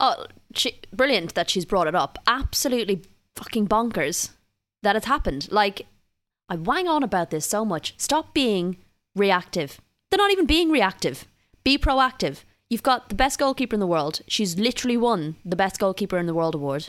[0.00, 0.24] Oh,
[0.54, 2.18] she, brilliant that she's brought it up.
[2.26, 3.02] Absolutely
[3.36, 4.30] fucking bonkers
[4.82, 5.52] that it's happened.
[5.52, 5.86] Like,
[6.48, 7.92] I wang on about this so much.
[7.98, 8.78] Stop being
[9.14, 9.78] reactive.
[10.10, 11.26] They're not even being reactive.
[11.62, 12.44] Be proactive.
[12.70, 14.22] You've got the best goalkeeper in the world.
[14.28, 16.88] She's literally won the best goalkeeper in the world award.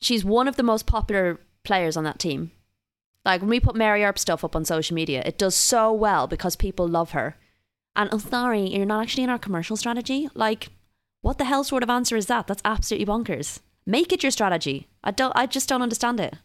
[0.00, 2.50] She's one of the most popular players on that team.
[3.26, 6.26] Like when we put Mary Earp stuff up on social media, it does so well
[6.26, 7.36] because people love her.
[7.94, 10.30] And I'm sorry, you're not actually in our commercial strategy.
[10.34, 10.70] Like,
[11.20, 12.46] what the hell sort of answer is that?
[12.46, 13.60] That's absolutely bonkers.
[13.84, 14.88] Make it your strategy.
[15.04, 15.32] I don't.
[15.36, 16.36] I just don't understand it.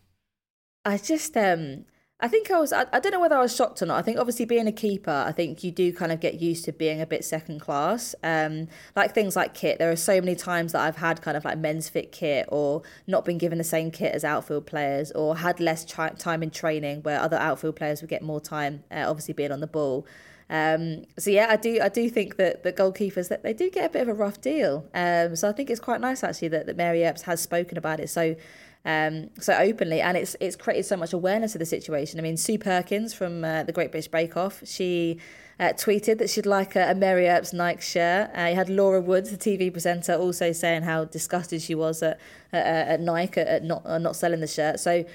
[0.83, 1.85] I just um
[2.23, 3.99] I think I was, I, I, don't know whether I was shocked or not.
[3.99, 6.71] I think obviously being a keeper, I think you do kind of get used to
[6.71, 8.15] being a bit second class.
[8.23, 11.43] Um, like things like kit, there are so many times that I've had kind of
[11.43, 15.35] like men's fit kit or not been given the same kit as outfield players or
[15.35, 19.03] had less tri- time in training where other outfield players would get more time, uh,
[19.05, 20.07] obviously being on the ball.
[20.49, 23.85] Um, so yeah, I do I do think that the goalkeepers that they do get
[23.85, 24.85] a bit of a rough deal.
[24.93, 27.99] Um, so I think it's quite nice actually that, that Mary Earps has spoken about
[27.99, 28.35] it so
[28.85, 32.19] um, so openly, and it's it's created so much awareness of the situation.
[32.19, 35.19] I mean, Sue Perkins from uh, the Great British Bake Off, she
[35.59, 38.31] uh, tweeted that she'd like a, a Mary Earps Nike shirt.
[38.37, 42.19] Uh, you had Laura Woods, the TV presenter, also saying how disgusted she was at
[42.51, 44.79] at, at Nike at not uh, not selling the shirt.
[44.79, 45.05] So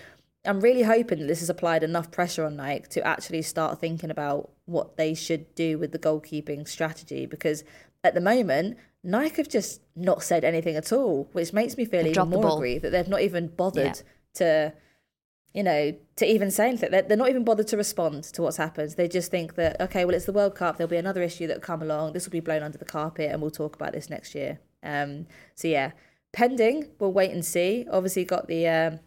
[0.46, 4.11] I'm really hoping that this has applied enough pressure on Nike to actually start thinking
[4.11, 7.64] about what they should do with the goalkeeping strategy because
[8.02, 8.78] at the moment
[9.09, 12.57] Nike have just not said anything at all, which makes me feel they've even more
[12.57, 14.03] aggrieved that they've not even bothered yeah.
[14.35, 14.75] to,
[15.55, 16.90] you know, to even say anything.
[16.90, 18.90] They're, they're not even bothered to respond to what's happened.
[18.90, 20.77] They just think that, okay, well, it's the World Cup.
[20.77, 22.12] There'll be another issue that will come along.
[22.12, 24.61] This will be blown under the carpet and we'll talk about this next year.
[24.83, 25.92] Um, so, yeah,
[26.33, 27.87] pending, we'll wait and see.
[27.90, 28.68] Obviously, got the.
[28.68, 29.01] Um,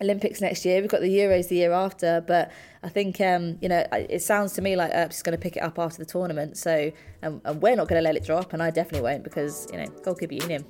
[0.00, 0.80] Olympics next year.
[0.80, 4.52] We've got the Euros the year after, but I think um, you know it sounds
[4.54, 6.56] to me like Earps is going to pick it up after the tournament.
[6.56, 9.66] So, um, and we're not going to let it drop, and I definitely won't because
[9.72, 10.64] you know goalkeeper union.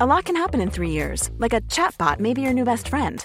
[0.00, 2.88] A lot can happen in three years, like a chatbot may be your new best
[2.88, 3.24] friend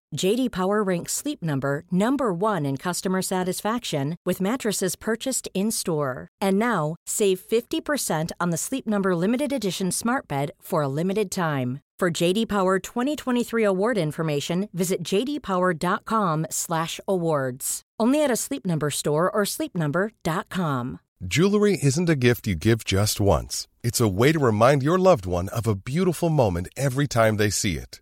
[0.15, 6.27] JD Power ranks Sleep Number number 1 in customer satisfaction with mattresses purchased in-store.
[6.39, 11.31] And now, save 50% on the Sleep Number limited edition Smart Bed for a limited
[11.31, 11.79] time.
[11.99, 17.81] For JD Power 2023 award information, visit jdpower.com/awards.
[17.99, 20.99] Only at a Sleep Number store or sleepnumber.com.
[21.23, 23.67] Jewelry isn't a gift you give just once.
[23.83, 27.51] It's a way to remind your loved one of a beautiful moment every time they
[27.51, 28.01] see it.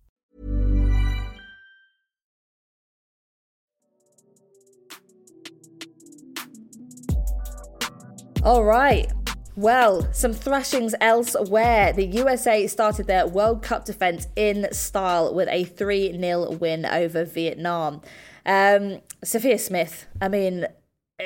[8.43, 9.11] All right.
[9.55, 11.93] Well, some thrashings elsewhere.
[11.93, 17.23] The USA started their World Cup defence in style with a 3 0 win over
[17.23, 18.01] Vietnam.
[18.43, 20.65] Um, Sophia Smith, I mean,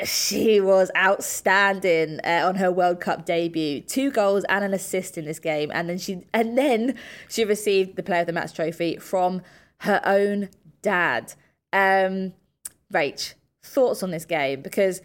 [0.04, 3.80] she was outstanding uh, on her World Cup debut.
[3.80, 6.96] Two goals and an assist in this game, and then she and then
[7.30, 9.42] she received the Player of the Match trophy from
[9.80, 10.50] her own
[10.82, 11.34] dad.
[11.72, 12.34] Um,
[12.94, 15.02] Rach, thoughts on this game because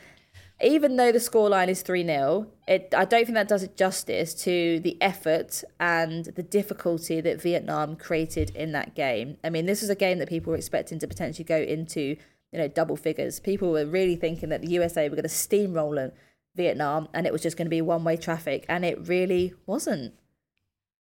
[0.63, 4.81] even though the scoreline is 3 0, I don't think that does it justice to
[4.81, 9.39] the effort and the difficulty that Vietnam created in that game.
[9.43, 12.17] I mean, this was a game that people were expecting to potentially go into,
[12.53, 13.41] you know, double figures.
[13.41, 16.13] People were really thinking that the USA were going to steamroll
[16.57, 20.15] Vietnam and it was just going to be one way traffic, and it really wasn't.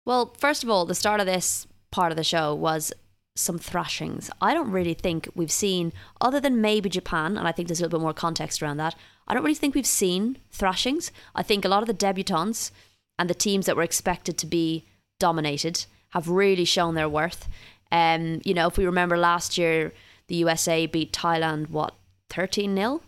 [0.06, 2.94] Well, first of all, the start of this part of the show was
[3.36, 4.30] some thrashings.
[4.41, 7.84] I don't really think we've seen, other than maybe Japan, and I think there's a
[7.84, 8.96] little bit more context around that.
[9.27, 11.11] I don't really think we've seen thrashings.
[11.33, 12.71] I think a lot of the debutants
[13.17, 14.85] and the teams that were expected to be
[15.19, 17.47] dominated have really shown their worth.
[17.91, 19.93] Um, you know, if we remember last year,
[20.27, 21.93] the USA beat Thailand, what,
[22.29, 23.01] 13 0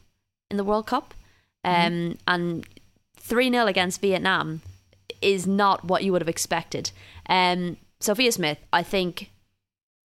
[0.49, 1.13] in the World Cup?
[1.65, 2.12] Mm-hmm.
[2.12, 2.67] Um, and
[3.17, 4.62] 3 0 against Vietnam
[5.21, 6.91] is not what you would have expected.
[7.27, 9.32] Um, Sophia Smith, I think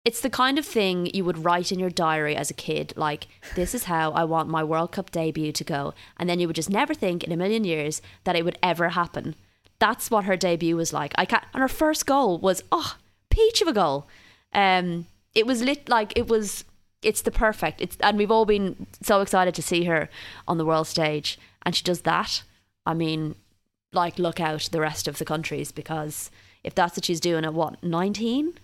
[0.04, 3.26] it's the kind of thing you would write in your diary as a kid, like,
[3.54, 5.94] this is how I want my World Cup debut to go.
[6.18, 8.90] And then you would just never think in a million years that it would ever
[8.90, 9.34] happen.
[9.78, 11.14] That's what her debut was like.
[11.16, 12.96] I can't, and her first goal was, oh,
[13.30, 14.06] peach of a goal.
[14.52, 16.64] Um, it was lit like it was.
[17.02, 17.80] It's the perfect.
[17.80, 20.08] It's and we've all been so excited to see her
[20.46, 22.44] on the world stage, and she does that.
[22.86, 23.34] I mean,
[23.92, 26.30] like look out the rest of the countries because
[26.62, 28.54] if that's what she's doing at what nineteen,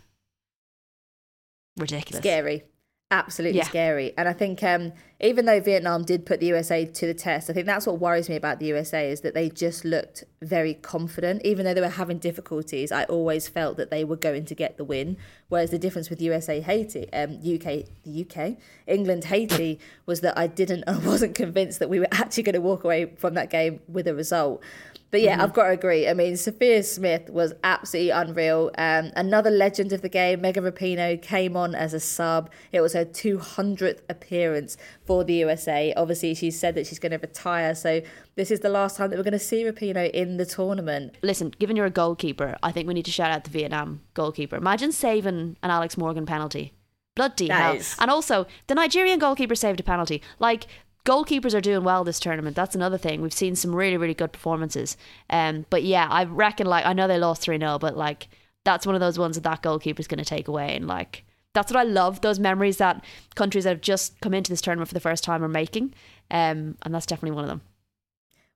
[1.77, 2.65] ridiculous, Scary.
[3.13, 3.65] Absolutely Yeah.
[3.65, 4.15] scary.
[4.17, 7.53] And I think um, even though Vietnam did put the USA to the test, I
[7.53, 11.43] think that's what worries me about the USA is that they just looked very confident.
[11.45, 14.77] Even though they were having difficulties, I always felt that they were going to get
[14.77, 15.17] the win.
[15.49, 18.57] Whereas the difference with USA Haiti, um, UK, the UK,
[18.87, 22.61] England Haiti was that I didn't, I wasn't convinced that we were actually going to
[22.61, 24.63] walk away from that game with a result.
[25.11, 26.09] But yeah, I've got to agree.
[26.09, 28.71] I mean, Sophia Smith was absolutely unreal.
[28.79, 32.49] Um, another legend of the game, Megan Rapinoe, came on as a sub.
[32.71, 35.93] It was her 200th appearance for the USA.
[35.97, 37.75] Obviously, she said that she's going to retire.
[37.75, 38.03] So
[38.37, 41.17] this is the last time that we're going to see Rapinoe in the tournament.
[41.23, 44.57] Listen, given you're a goalkeeper, I think we need to shout out the Vietnam goalkeeper.
[44.57, 46.73] Imagine saving an Alex Morgan penalty.
[47.17, 47.75] Bloody That hell.
[47.75, 50.23] is- And also, the Nigerian goalkeeper saved a penalty.
[50.39, 50.67] Like,
[51.05, 52.57] goalkeepers are doing well this tournament.
[52.57, 53.23] That's another thing.
[53.23, 54.97] We've seen some really, really good performances.
[55.29, 58.29] Um, But yeah, I reckon, like, I know they lost 3 0, but like,
[58.65, 60.77] that's one of those ones that that goalkeeper's going to take away.
[60.77, 64.51] And like, that's what I love those memories that countries that have just come into
[64.51, 65.95] this tournament for the first time are making.
[66.31, 67.63] Um, and that's definitely one of them.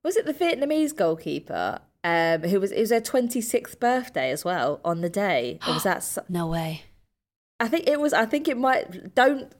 [0.03, 4.79] Was it the Vietnamese goalkeeper um, who was, it was her 26th birthday as well
[4.85, 5.59] on the day?
[5.67, 6.83] Or was that, No way.
[7.59, 9.51] I think it was, I think it might, don't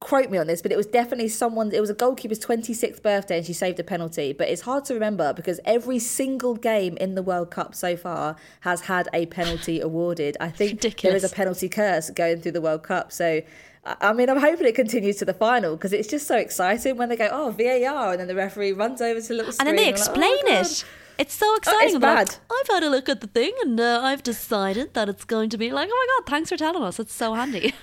[0.00, 3.38] quote me on this, but it was definitely someone, it was a goalkeeper's 26th birthday
[3.38, 4.32] and she saved a penalty.
[4.32, 8.36] But it's hard to remember because every single game in the World Cup so far
[8.60, 10.36] has had a penalty awarded.
[10.40, 11.24] I think there Ridiculous.
[11.24, 13.10] is a penalty curse going through the World Cup.
[13.10, 13.42] So,
[13.84, 17.08] I mean, I'm hoping it continues to the final because it's just so exciting when
[17.08, 19.74] they go, oh, VAR, and then the referee runs over to the little and then
[19.76, 20.84] they like, oh, explain it.
[21.18, 21.86] It's so exciting.
[21.86, 22.36] it's I'm like, bad.
[22.48, 25.58] I've had a look at the thing and uh, I've decided that it's going to
[25.58, 27.00] be like, oh my god, thanks for telling us.
[27.00, 27.74] It's so handy.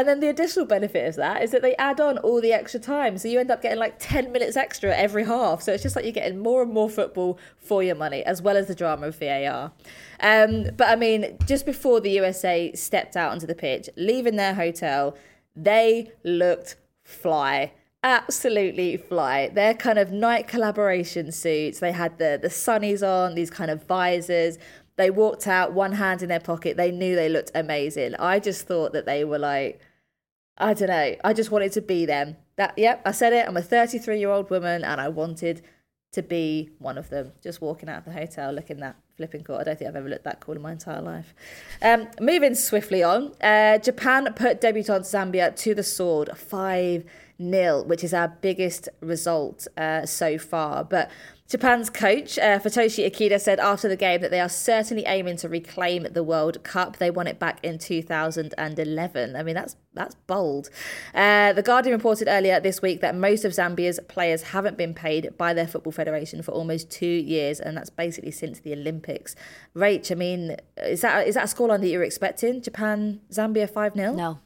[0.00, 2.80] And then the additional benefit of that is that they add on all the extra
[2.80, 3.18] time.
[3.18, 5.60] So you end up getting like 10 minutes extra every half.
[5.60, 8.56] So it's just like you're getting more and more football for your money, as well
[8.56, 9.72] as the drama of VAR.
[10.20, 14.54] Um, but I mean, just before the USA stepped out onto the pitch, leaving their
[14.54, 15.18] hotel,
[15.54, 17.72] they looked fly.
[18.02, 19.50] Absolutely fly.
[19.50, 21.80] Their kind of night collaboration suits.
[21.80, 24.56] They had the the sunnies on, these kind of visors.
[24.96, 26.78] They walked out, one hand in their pocket.
[26.78, 28.14] They knew they looked amazing.
[28.14, 29.82] I just thought that they were like,
[30.58, 31.16] I don't know.
[31.24, 32.36] I just wanted to be them.
[32.56, 33.46] That yep, I said it.
[33.46, 35.62] I'm a 33 year old woman, and I wanted
[36.12, 37.32] to be one of them.
[37.42, 39.56] Just walking out of the hotel looking that flipping cool.
[39.56, 41.34] I don't think I've ever looked that cool in my entire life.
[41.82, 47.04] Um, moving swiftly on, uh, Japan put debutant Zambia to the sword, five
[47.40, 50.84] 0 which is our biggest result uh, so far.
[50.84, 51.10] But
[51.50, 55.48] Japan's coach, uh, Futoshi Ikeda, said after the game that they are certainly aiming to
[55.48, 56.98] reclaim the World Cup.
[56.98, 59.34] They won it back in 2011.
[59.34, 60.70] I mean, that's that's bold.
[61.12, 65.36] Uh, the Guardian reported earlier this week that most of Zambia's players haven't been paid
[65.36, 69.34] by their football federation for almost two years, and that's basically since the Olympics.
[69.74, 72.62] Rach, I mean, is that is that a scoreline that you were expecting?
[72.62, 74.14] Japan, Zambia, 5 0?
[74.14, 74.38] No,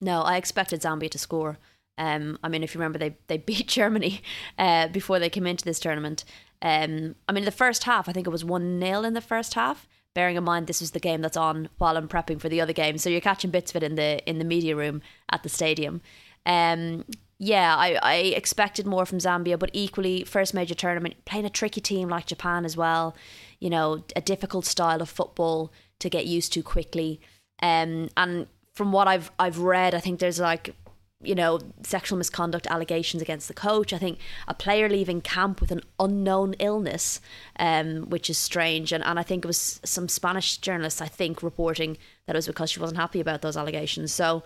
[0.00, 1.58] no, I expected Zambia to score.
[1.98, 4.22] Um, I mean, if you remember, they they beat Germany
[4.58, 6.24] uh, before they came into this tournament.
[6.62, 9.54] Um, I mean, the first half, I think it was one 0 in the first
[9.54, 9.86] half.
[10.12, 12.72] Bearing in mind this is the game that's on while I'm prepping for the other
[12.72, 15.48] game, so you're catching bits of it in the in the media room at the
[15.48, 16.00] stadium.
[16.46, 17.04] Um,
[17.42, 21.80] yeah, I, I expected more from Zambia, but equally, first major tournament, playing a tricky
[21.80, 23.16] team like Japan as well.
[23.60, 27.18] You know, a difficult style of football to get used to quickly.
[27.62, 30.74] Um, and from what I've I've read, I think there's like
[31.22, 33.92] you know sexual misconduct allegations against the coach.
[33.92, 37.20] I think a player leaving camp with an unknown illness,
[37.58, 38.92] um, which is strange.
[38.92, 42.46] And and I think it was some Spanish journalists I think reporting that it was
[42.46, 44.12] because she wasn't happy about those allegations.
[44.12, 44.42] So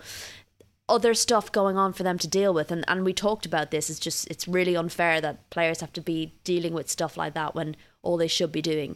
[0.87, 3.89] other stuff going on for them to deal with and, and we talked about this
[3.89, 7.55] it's just it's really unfair that players have to be dealing with stuff like that
[7.55, 8.95] when all they should be doing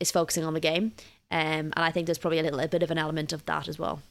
[0.00, 0.92] is focusing on the game
[1.30, 3.68] um, and I think there's probably a little a bit of an element of that
[3.68, 4.02] as well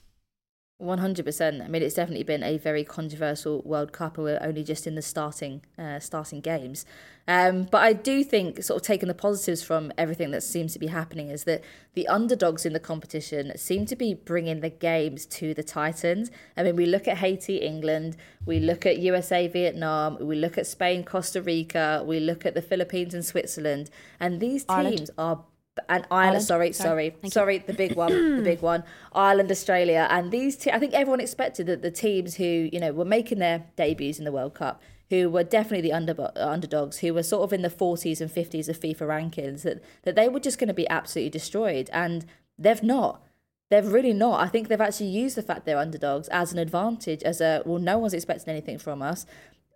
[0.79, 1.63] One hundred percent.
[1.63, 4.93] I mean, it's definitely been a very controversial World Cup, and we're only just in
[4.93, 6.85] the starting uh, starting games.
[7.27, 10.79] Um, but I do think, sort of taking the positives from everything that seems to
[10.79, 11.63] be happening, is that
[11.95, 16.29] the underdogs in the competition seem to be bringing the games to the Titans.
[16.55, 20.67] I mean, we look at Haiti, England, we look at USA, Vietnam, we look at
[20.67, 23.89] Spain, Costa Rica, we look at the Philippines and Switzerland,
[24.19, 24.97] and these Ireland.
[24.97, 25.43] teams are
[25.89, 26.43] and Ireland, Ireland?
[26.45, 27.09] sorry, Sorry.
[27.21, 30.55] sorry, sorry, the big one, the big one, Ireland, Australia, and these.
[30.55, 34.19] Te- I think everyone expected that the teams who you know were making their debuts
[34.19, 37.53] in the World Cup, who were definitely the under- uh, underdogs, who were sort of
[37.53, 40.73] in the 40s and 50s of FIFA rankings, that that they were just going to
[40.73, 42.25] be absolutely destroyed, and
[42.57, 43.23] they've not.
[43.69, 44.39] They've really not.
[44.39, 47.79] I think they've actually used the fact they're underdogs as an advantage, as a well,
[47.79, 49.25] no one's expecting anything from us.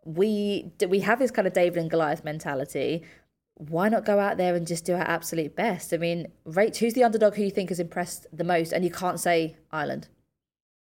[0.05, 3.03] We we have this kind of David and Goliath mentality
[3.70, 5.93] why not go out there and just do our absolute best?
[5.93, 8.72] I mean, Rach, who's the underdog who you think has impressed the most?
[8.72, 10.07] And you can't say Ireland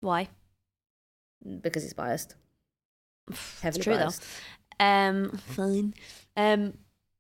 [0.01, 0.29] Why?
[1.61, 2.35] because it's biased.
[3.62, 4.23] Heavily It's true biased.
[4.79, 4.85] though.
[4.85, 5.95] Um, fine.
[6.37, 6.75] Um,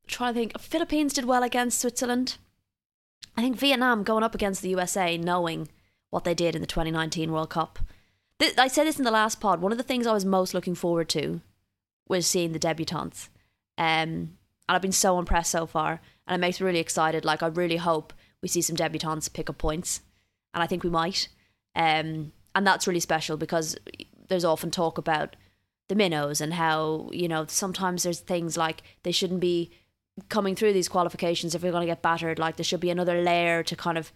[0.06, 0.60] trying to think.
[0.60, 2.36] Philippines did well against Switzerland.
[3.36, 5.68] I think Vietnam going up against the USA, knowing
[6.10, 7.78] what they did in the 2019 World Cup.
[8.38, 9.60] Th- I said this in the last pod.
[9.60, 11.40] One of the things I was most looking forward to
[12.08, 13.28] was seeing the debutantes.
[13.76, 14.37] Um,
[14.68, 17.24] and I've been so impressed so far, and it makes me really excited.
[17.24, 18.12] Like I really hope
[18.42, 20.02] we see some debutantes pick up points,
[20.54, 21.28] and I think we might.
[21.74, 23.76] Um, and that's really special because
[24.28, 25.36] there's often talk about
[25.88, 29.70] the minnows and how you know sometimes there's things like they shouldn't be
[30.28, 32.38] coming through these qualifications if we're going to get battered.
[32.38, 34.12] Like there should be another layer to kind of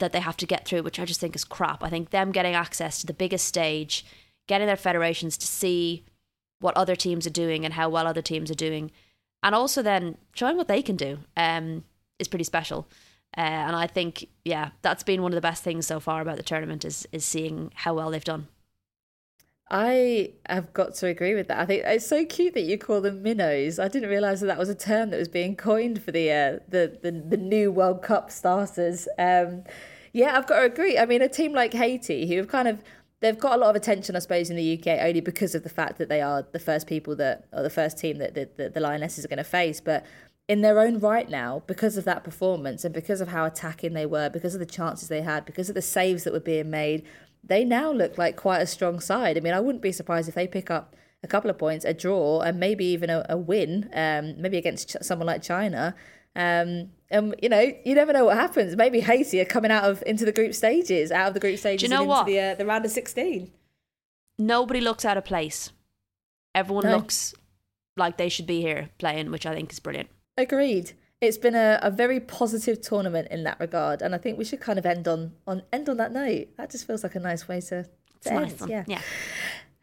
[0.00, 1.84] that they have to get through, which I just think is crap.
[1.84, 4.04] I think them getting access to the biggest stage,
[4.48, 6.04] getting their federations to see
[6.60, 8.90] what other teams are doing and how well other teams are doing,
[9.44, 11.84] and also then showing what they can do um,
[12.18, 12.88] is pretty special.
[13.36, 16.36] Uh, and I think, yeah, that's been one of the best things so far about
[16.36, 18.48] the tournament is is seeing how well they've done.
[19.70, 21.58] I have got to agree with that.
[21.58, 23.78] I think it's so cute that you call them minnows.
[23.78, 26.58] I didn't realise that that was a term that was being coined for the uh,
[26.68, 29.08] the, the the new World Cup starters.
[29.18, 29.64] Um,
[30.12, 30.96] yeah, I've got to agree.
[30.96, 32.82] I mean, a team like Haiti, who have kind of
[33.20, 35.68] they've got a lot of attention, I suppose, in the UK only because of the
[35.68, 38.70] fact that they are the first people that or the first team that the, the,
[38.70, 39.80] the Lionesses are going to face.
[39.80, 40.04] But
[40.46, 44.06] in their own right now, because of that performance and because of how attacking they
[44.06, 47.02] were, because of the chances they had, because of the saves that were being made,
[47.42, 49.36] they now look like quite a strong side.
[49.36, 51.94] I mean, I wouldn't be surprised if they pick up a couple of points, a
[51.94, 55.94] draw, and maybe even a, a win, um, maybe against someone like China.
[56.36, 58.76] Um, and you know, you never know what happens.
[58.76, 61.88] Maybe Haiti are coming out of into the group stages, out of the group stages,
[61.88, 62.26] know and into what?
[62.26, 63.50] the uh, the round of sixteen.
[64.38, 65.70] Nobody looks out of place.
[66.54, 66.96] Everyone No.
[66.96, 67.34] looks
[67.96, 70.08] like they should be here playing, which I think is brilliant.
[70.36, 70.92] Agreed.
[71.20, 74.60] It's been a, a very positive tournament in that regard, and I think we should
[74.60, 76.48] kind of end on on end on that note.
[76.56, 77.84] That just feels like a nice way to,
[78.22, 78.40] to end.
[78.42, 78.70] nice one.
[78.70, 78.84] Yeah.
[78.86, 79.00] yeah.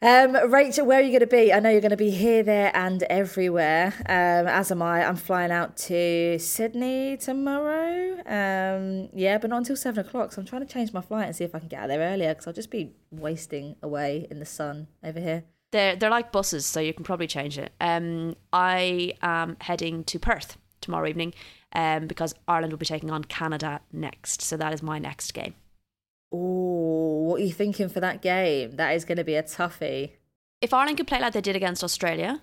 [0.03, 1.53] Um, Rachel, where are you going to be?
[1.53, 3.93] I know you're going to be here, there, and everywhere.
[4.07, 5.05] Um, as am I.
[5.05, 8.15] I'm flying out to Sydney tomorrow.
[8.25, 10.33] Um, yeah, but not until seven o'clock.
[10.33, 11.99] So I'm trying to change my flight and see if I can get out there
[11.99, 15.43] earlier because I'll just be wasting away in the sun over here.
[15.69, 17.71] They're they're like buses, so you can probably change it.
[17.79, 21.35] Um, I am heading to Perth tomorrow evening,
[21.73, 24.41] um, because Ireland will be taking on Canada next.
[24.41, 25.53] So that is my next game.
[26.31, 28.75] Oh, what are you thinking for that game?
[28.77, 30.11] That is going to be a toughie.
[30.61, 32.41] If Ireland could play like they did against Australia,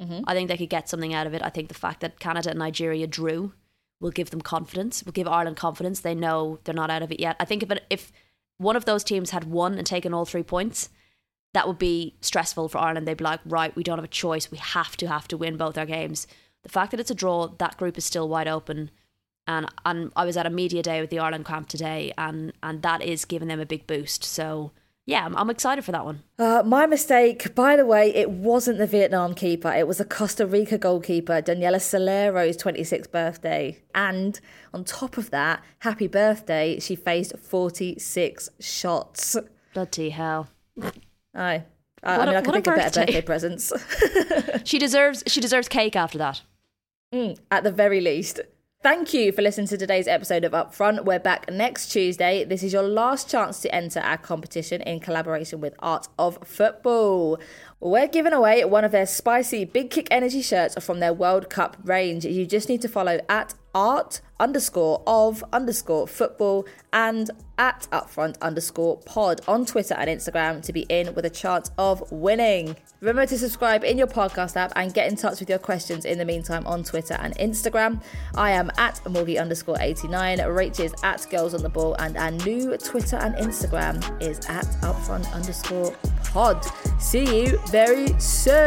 [0.00, 0.24] Mhm.
[0.26, 1.42] I think they could get something out of it.
[1.42, 3.54] I think the fact that Canada and Nigeria drew
[3.98, 5.02] will give them confidence.
[5.02, 6.00] Will give Ireland confidence.
[6.00, 7.34] They know they're not out of it yet.
[7.40, 8.12] I think if it, if
[8.58, 10.90] one of those teams had won and taken all three points,
[11.54, 13.08] that would be stressful for Ireland.
[13.08, 14.50] They'd be like, right, we don't have a choice.
[14.50, 16.26] We have to have to win both our games.
[16.62, 18.90] The fact that it's a draw, that group is still wide open.
[19.48, 22.82] And and I was at a media day with the Ireland camp today, and and
[22.82, 24.24] that is giving them a big boost.
[24.24, 24.72] So
[25.08, 26.24] yeah, I'm, I'm excited for that one.
[26.36, 29.72] Uh, my mistake, by the way, it wasn't the Vietnam keeper.
[29.72, 33.78] It was the Costa Rica goalkeeper, Daniela Solera's 26th birthday.
[33.94, 34.40] And
[34.74, 39.36] on top of that, happy birthday, she faced 46 shots.
[39.74, 40.48] Bloody hell.
[41.34, 41.62] Aye.
[42.02, 43.04] I, What I a- mean, I could a think of better birthday.
[43.06, 43.72] birthday presents.
[44.64, 46.42] She deserves she deserves cake after that.
[47.14, 48.40] Mm, at the very least.
[48.86, 51.04] Thank you for listening to today's episode of Upfront.
[51.04, 52.44] We're back next Tuesday.
[52.44, 57.40] This is your last chance to enter our competition in collaboration with Art of Football.
[57.80, 61.76] We're giving away one of their spicy Big Kick Energy shirts from their World Cup
[61.82, 62.24] range.
[62.24, 68.96] You just need to follow at art underscore of underscore football and at upfront underscore
[69.04, 72.74] pod on Twitter and Instagram to be in with a chance of winning.
[73.00, 76.16] Remember to subscribe in your podcast app and get in touch with your questions in
[76.18, 78.02] the meantime on Twitter and Instagram.
[78.34, 82.30] I am at Morgie underscore 89, Rach is at Girls on the Ball, and our
[82.30, 86.64] new Twitter and Instagram is at upfront underscore pod.
[86.98, 88.66] See you very soon.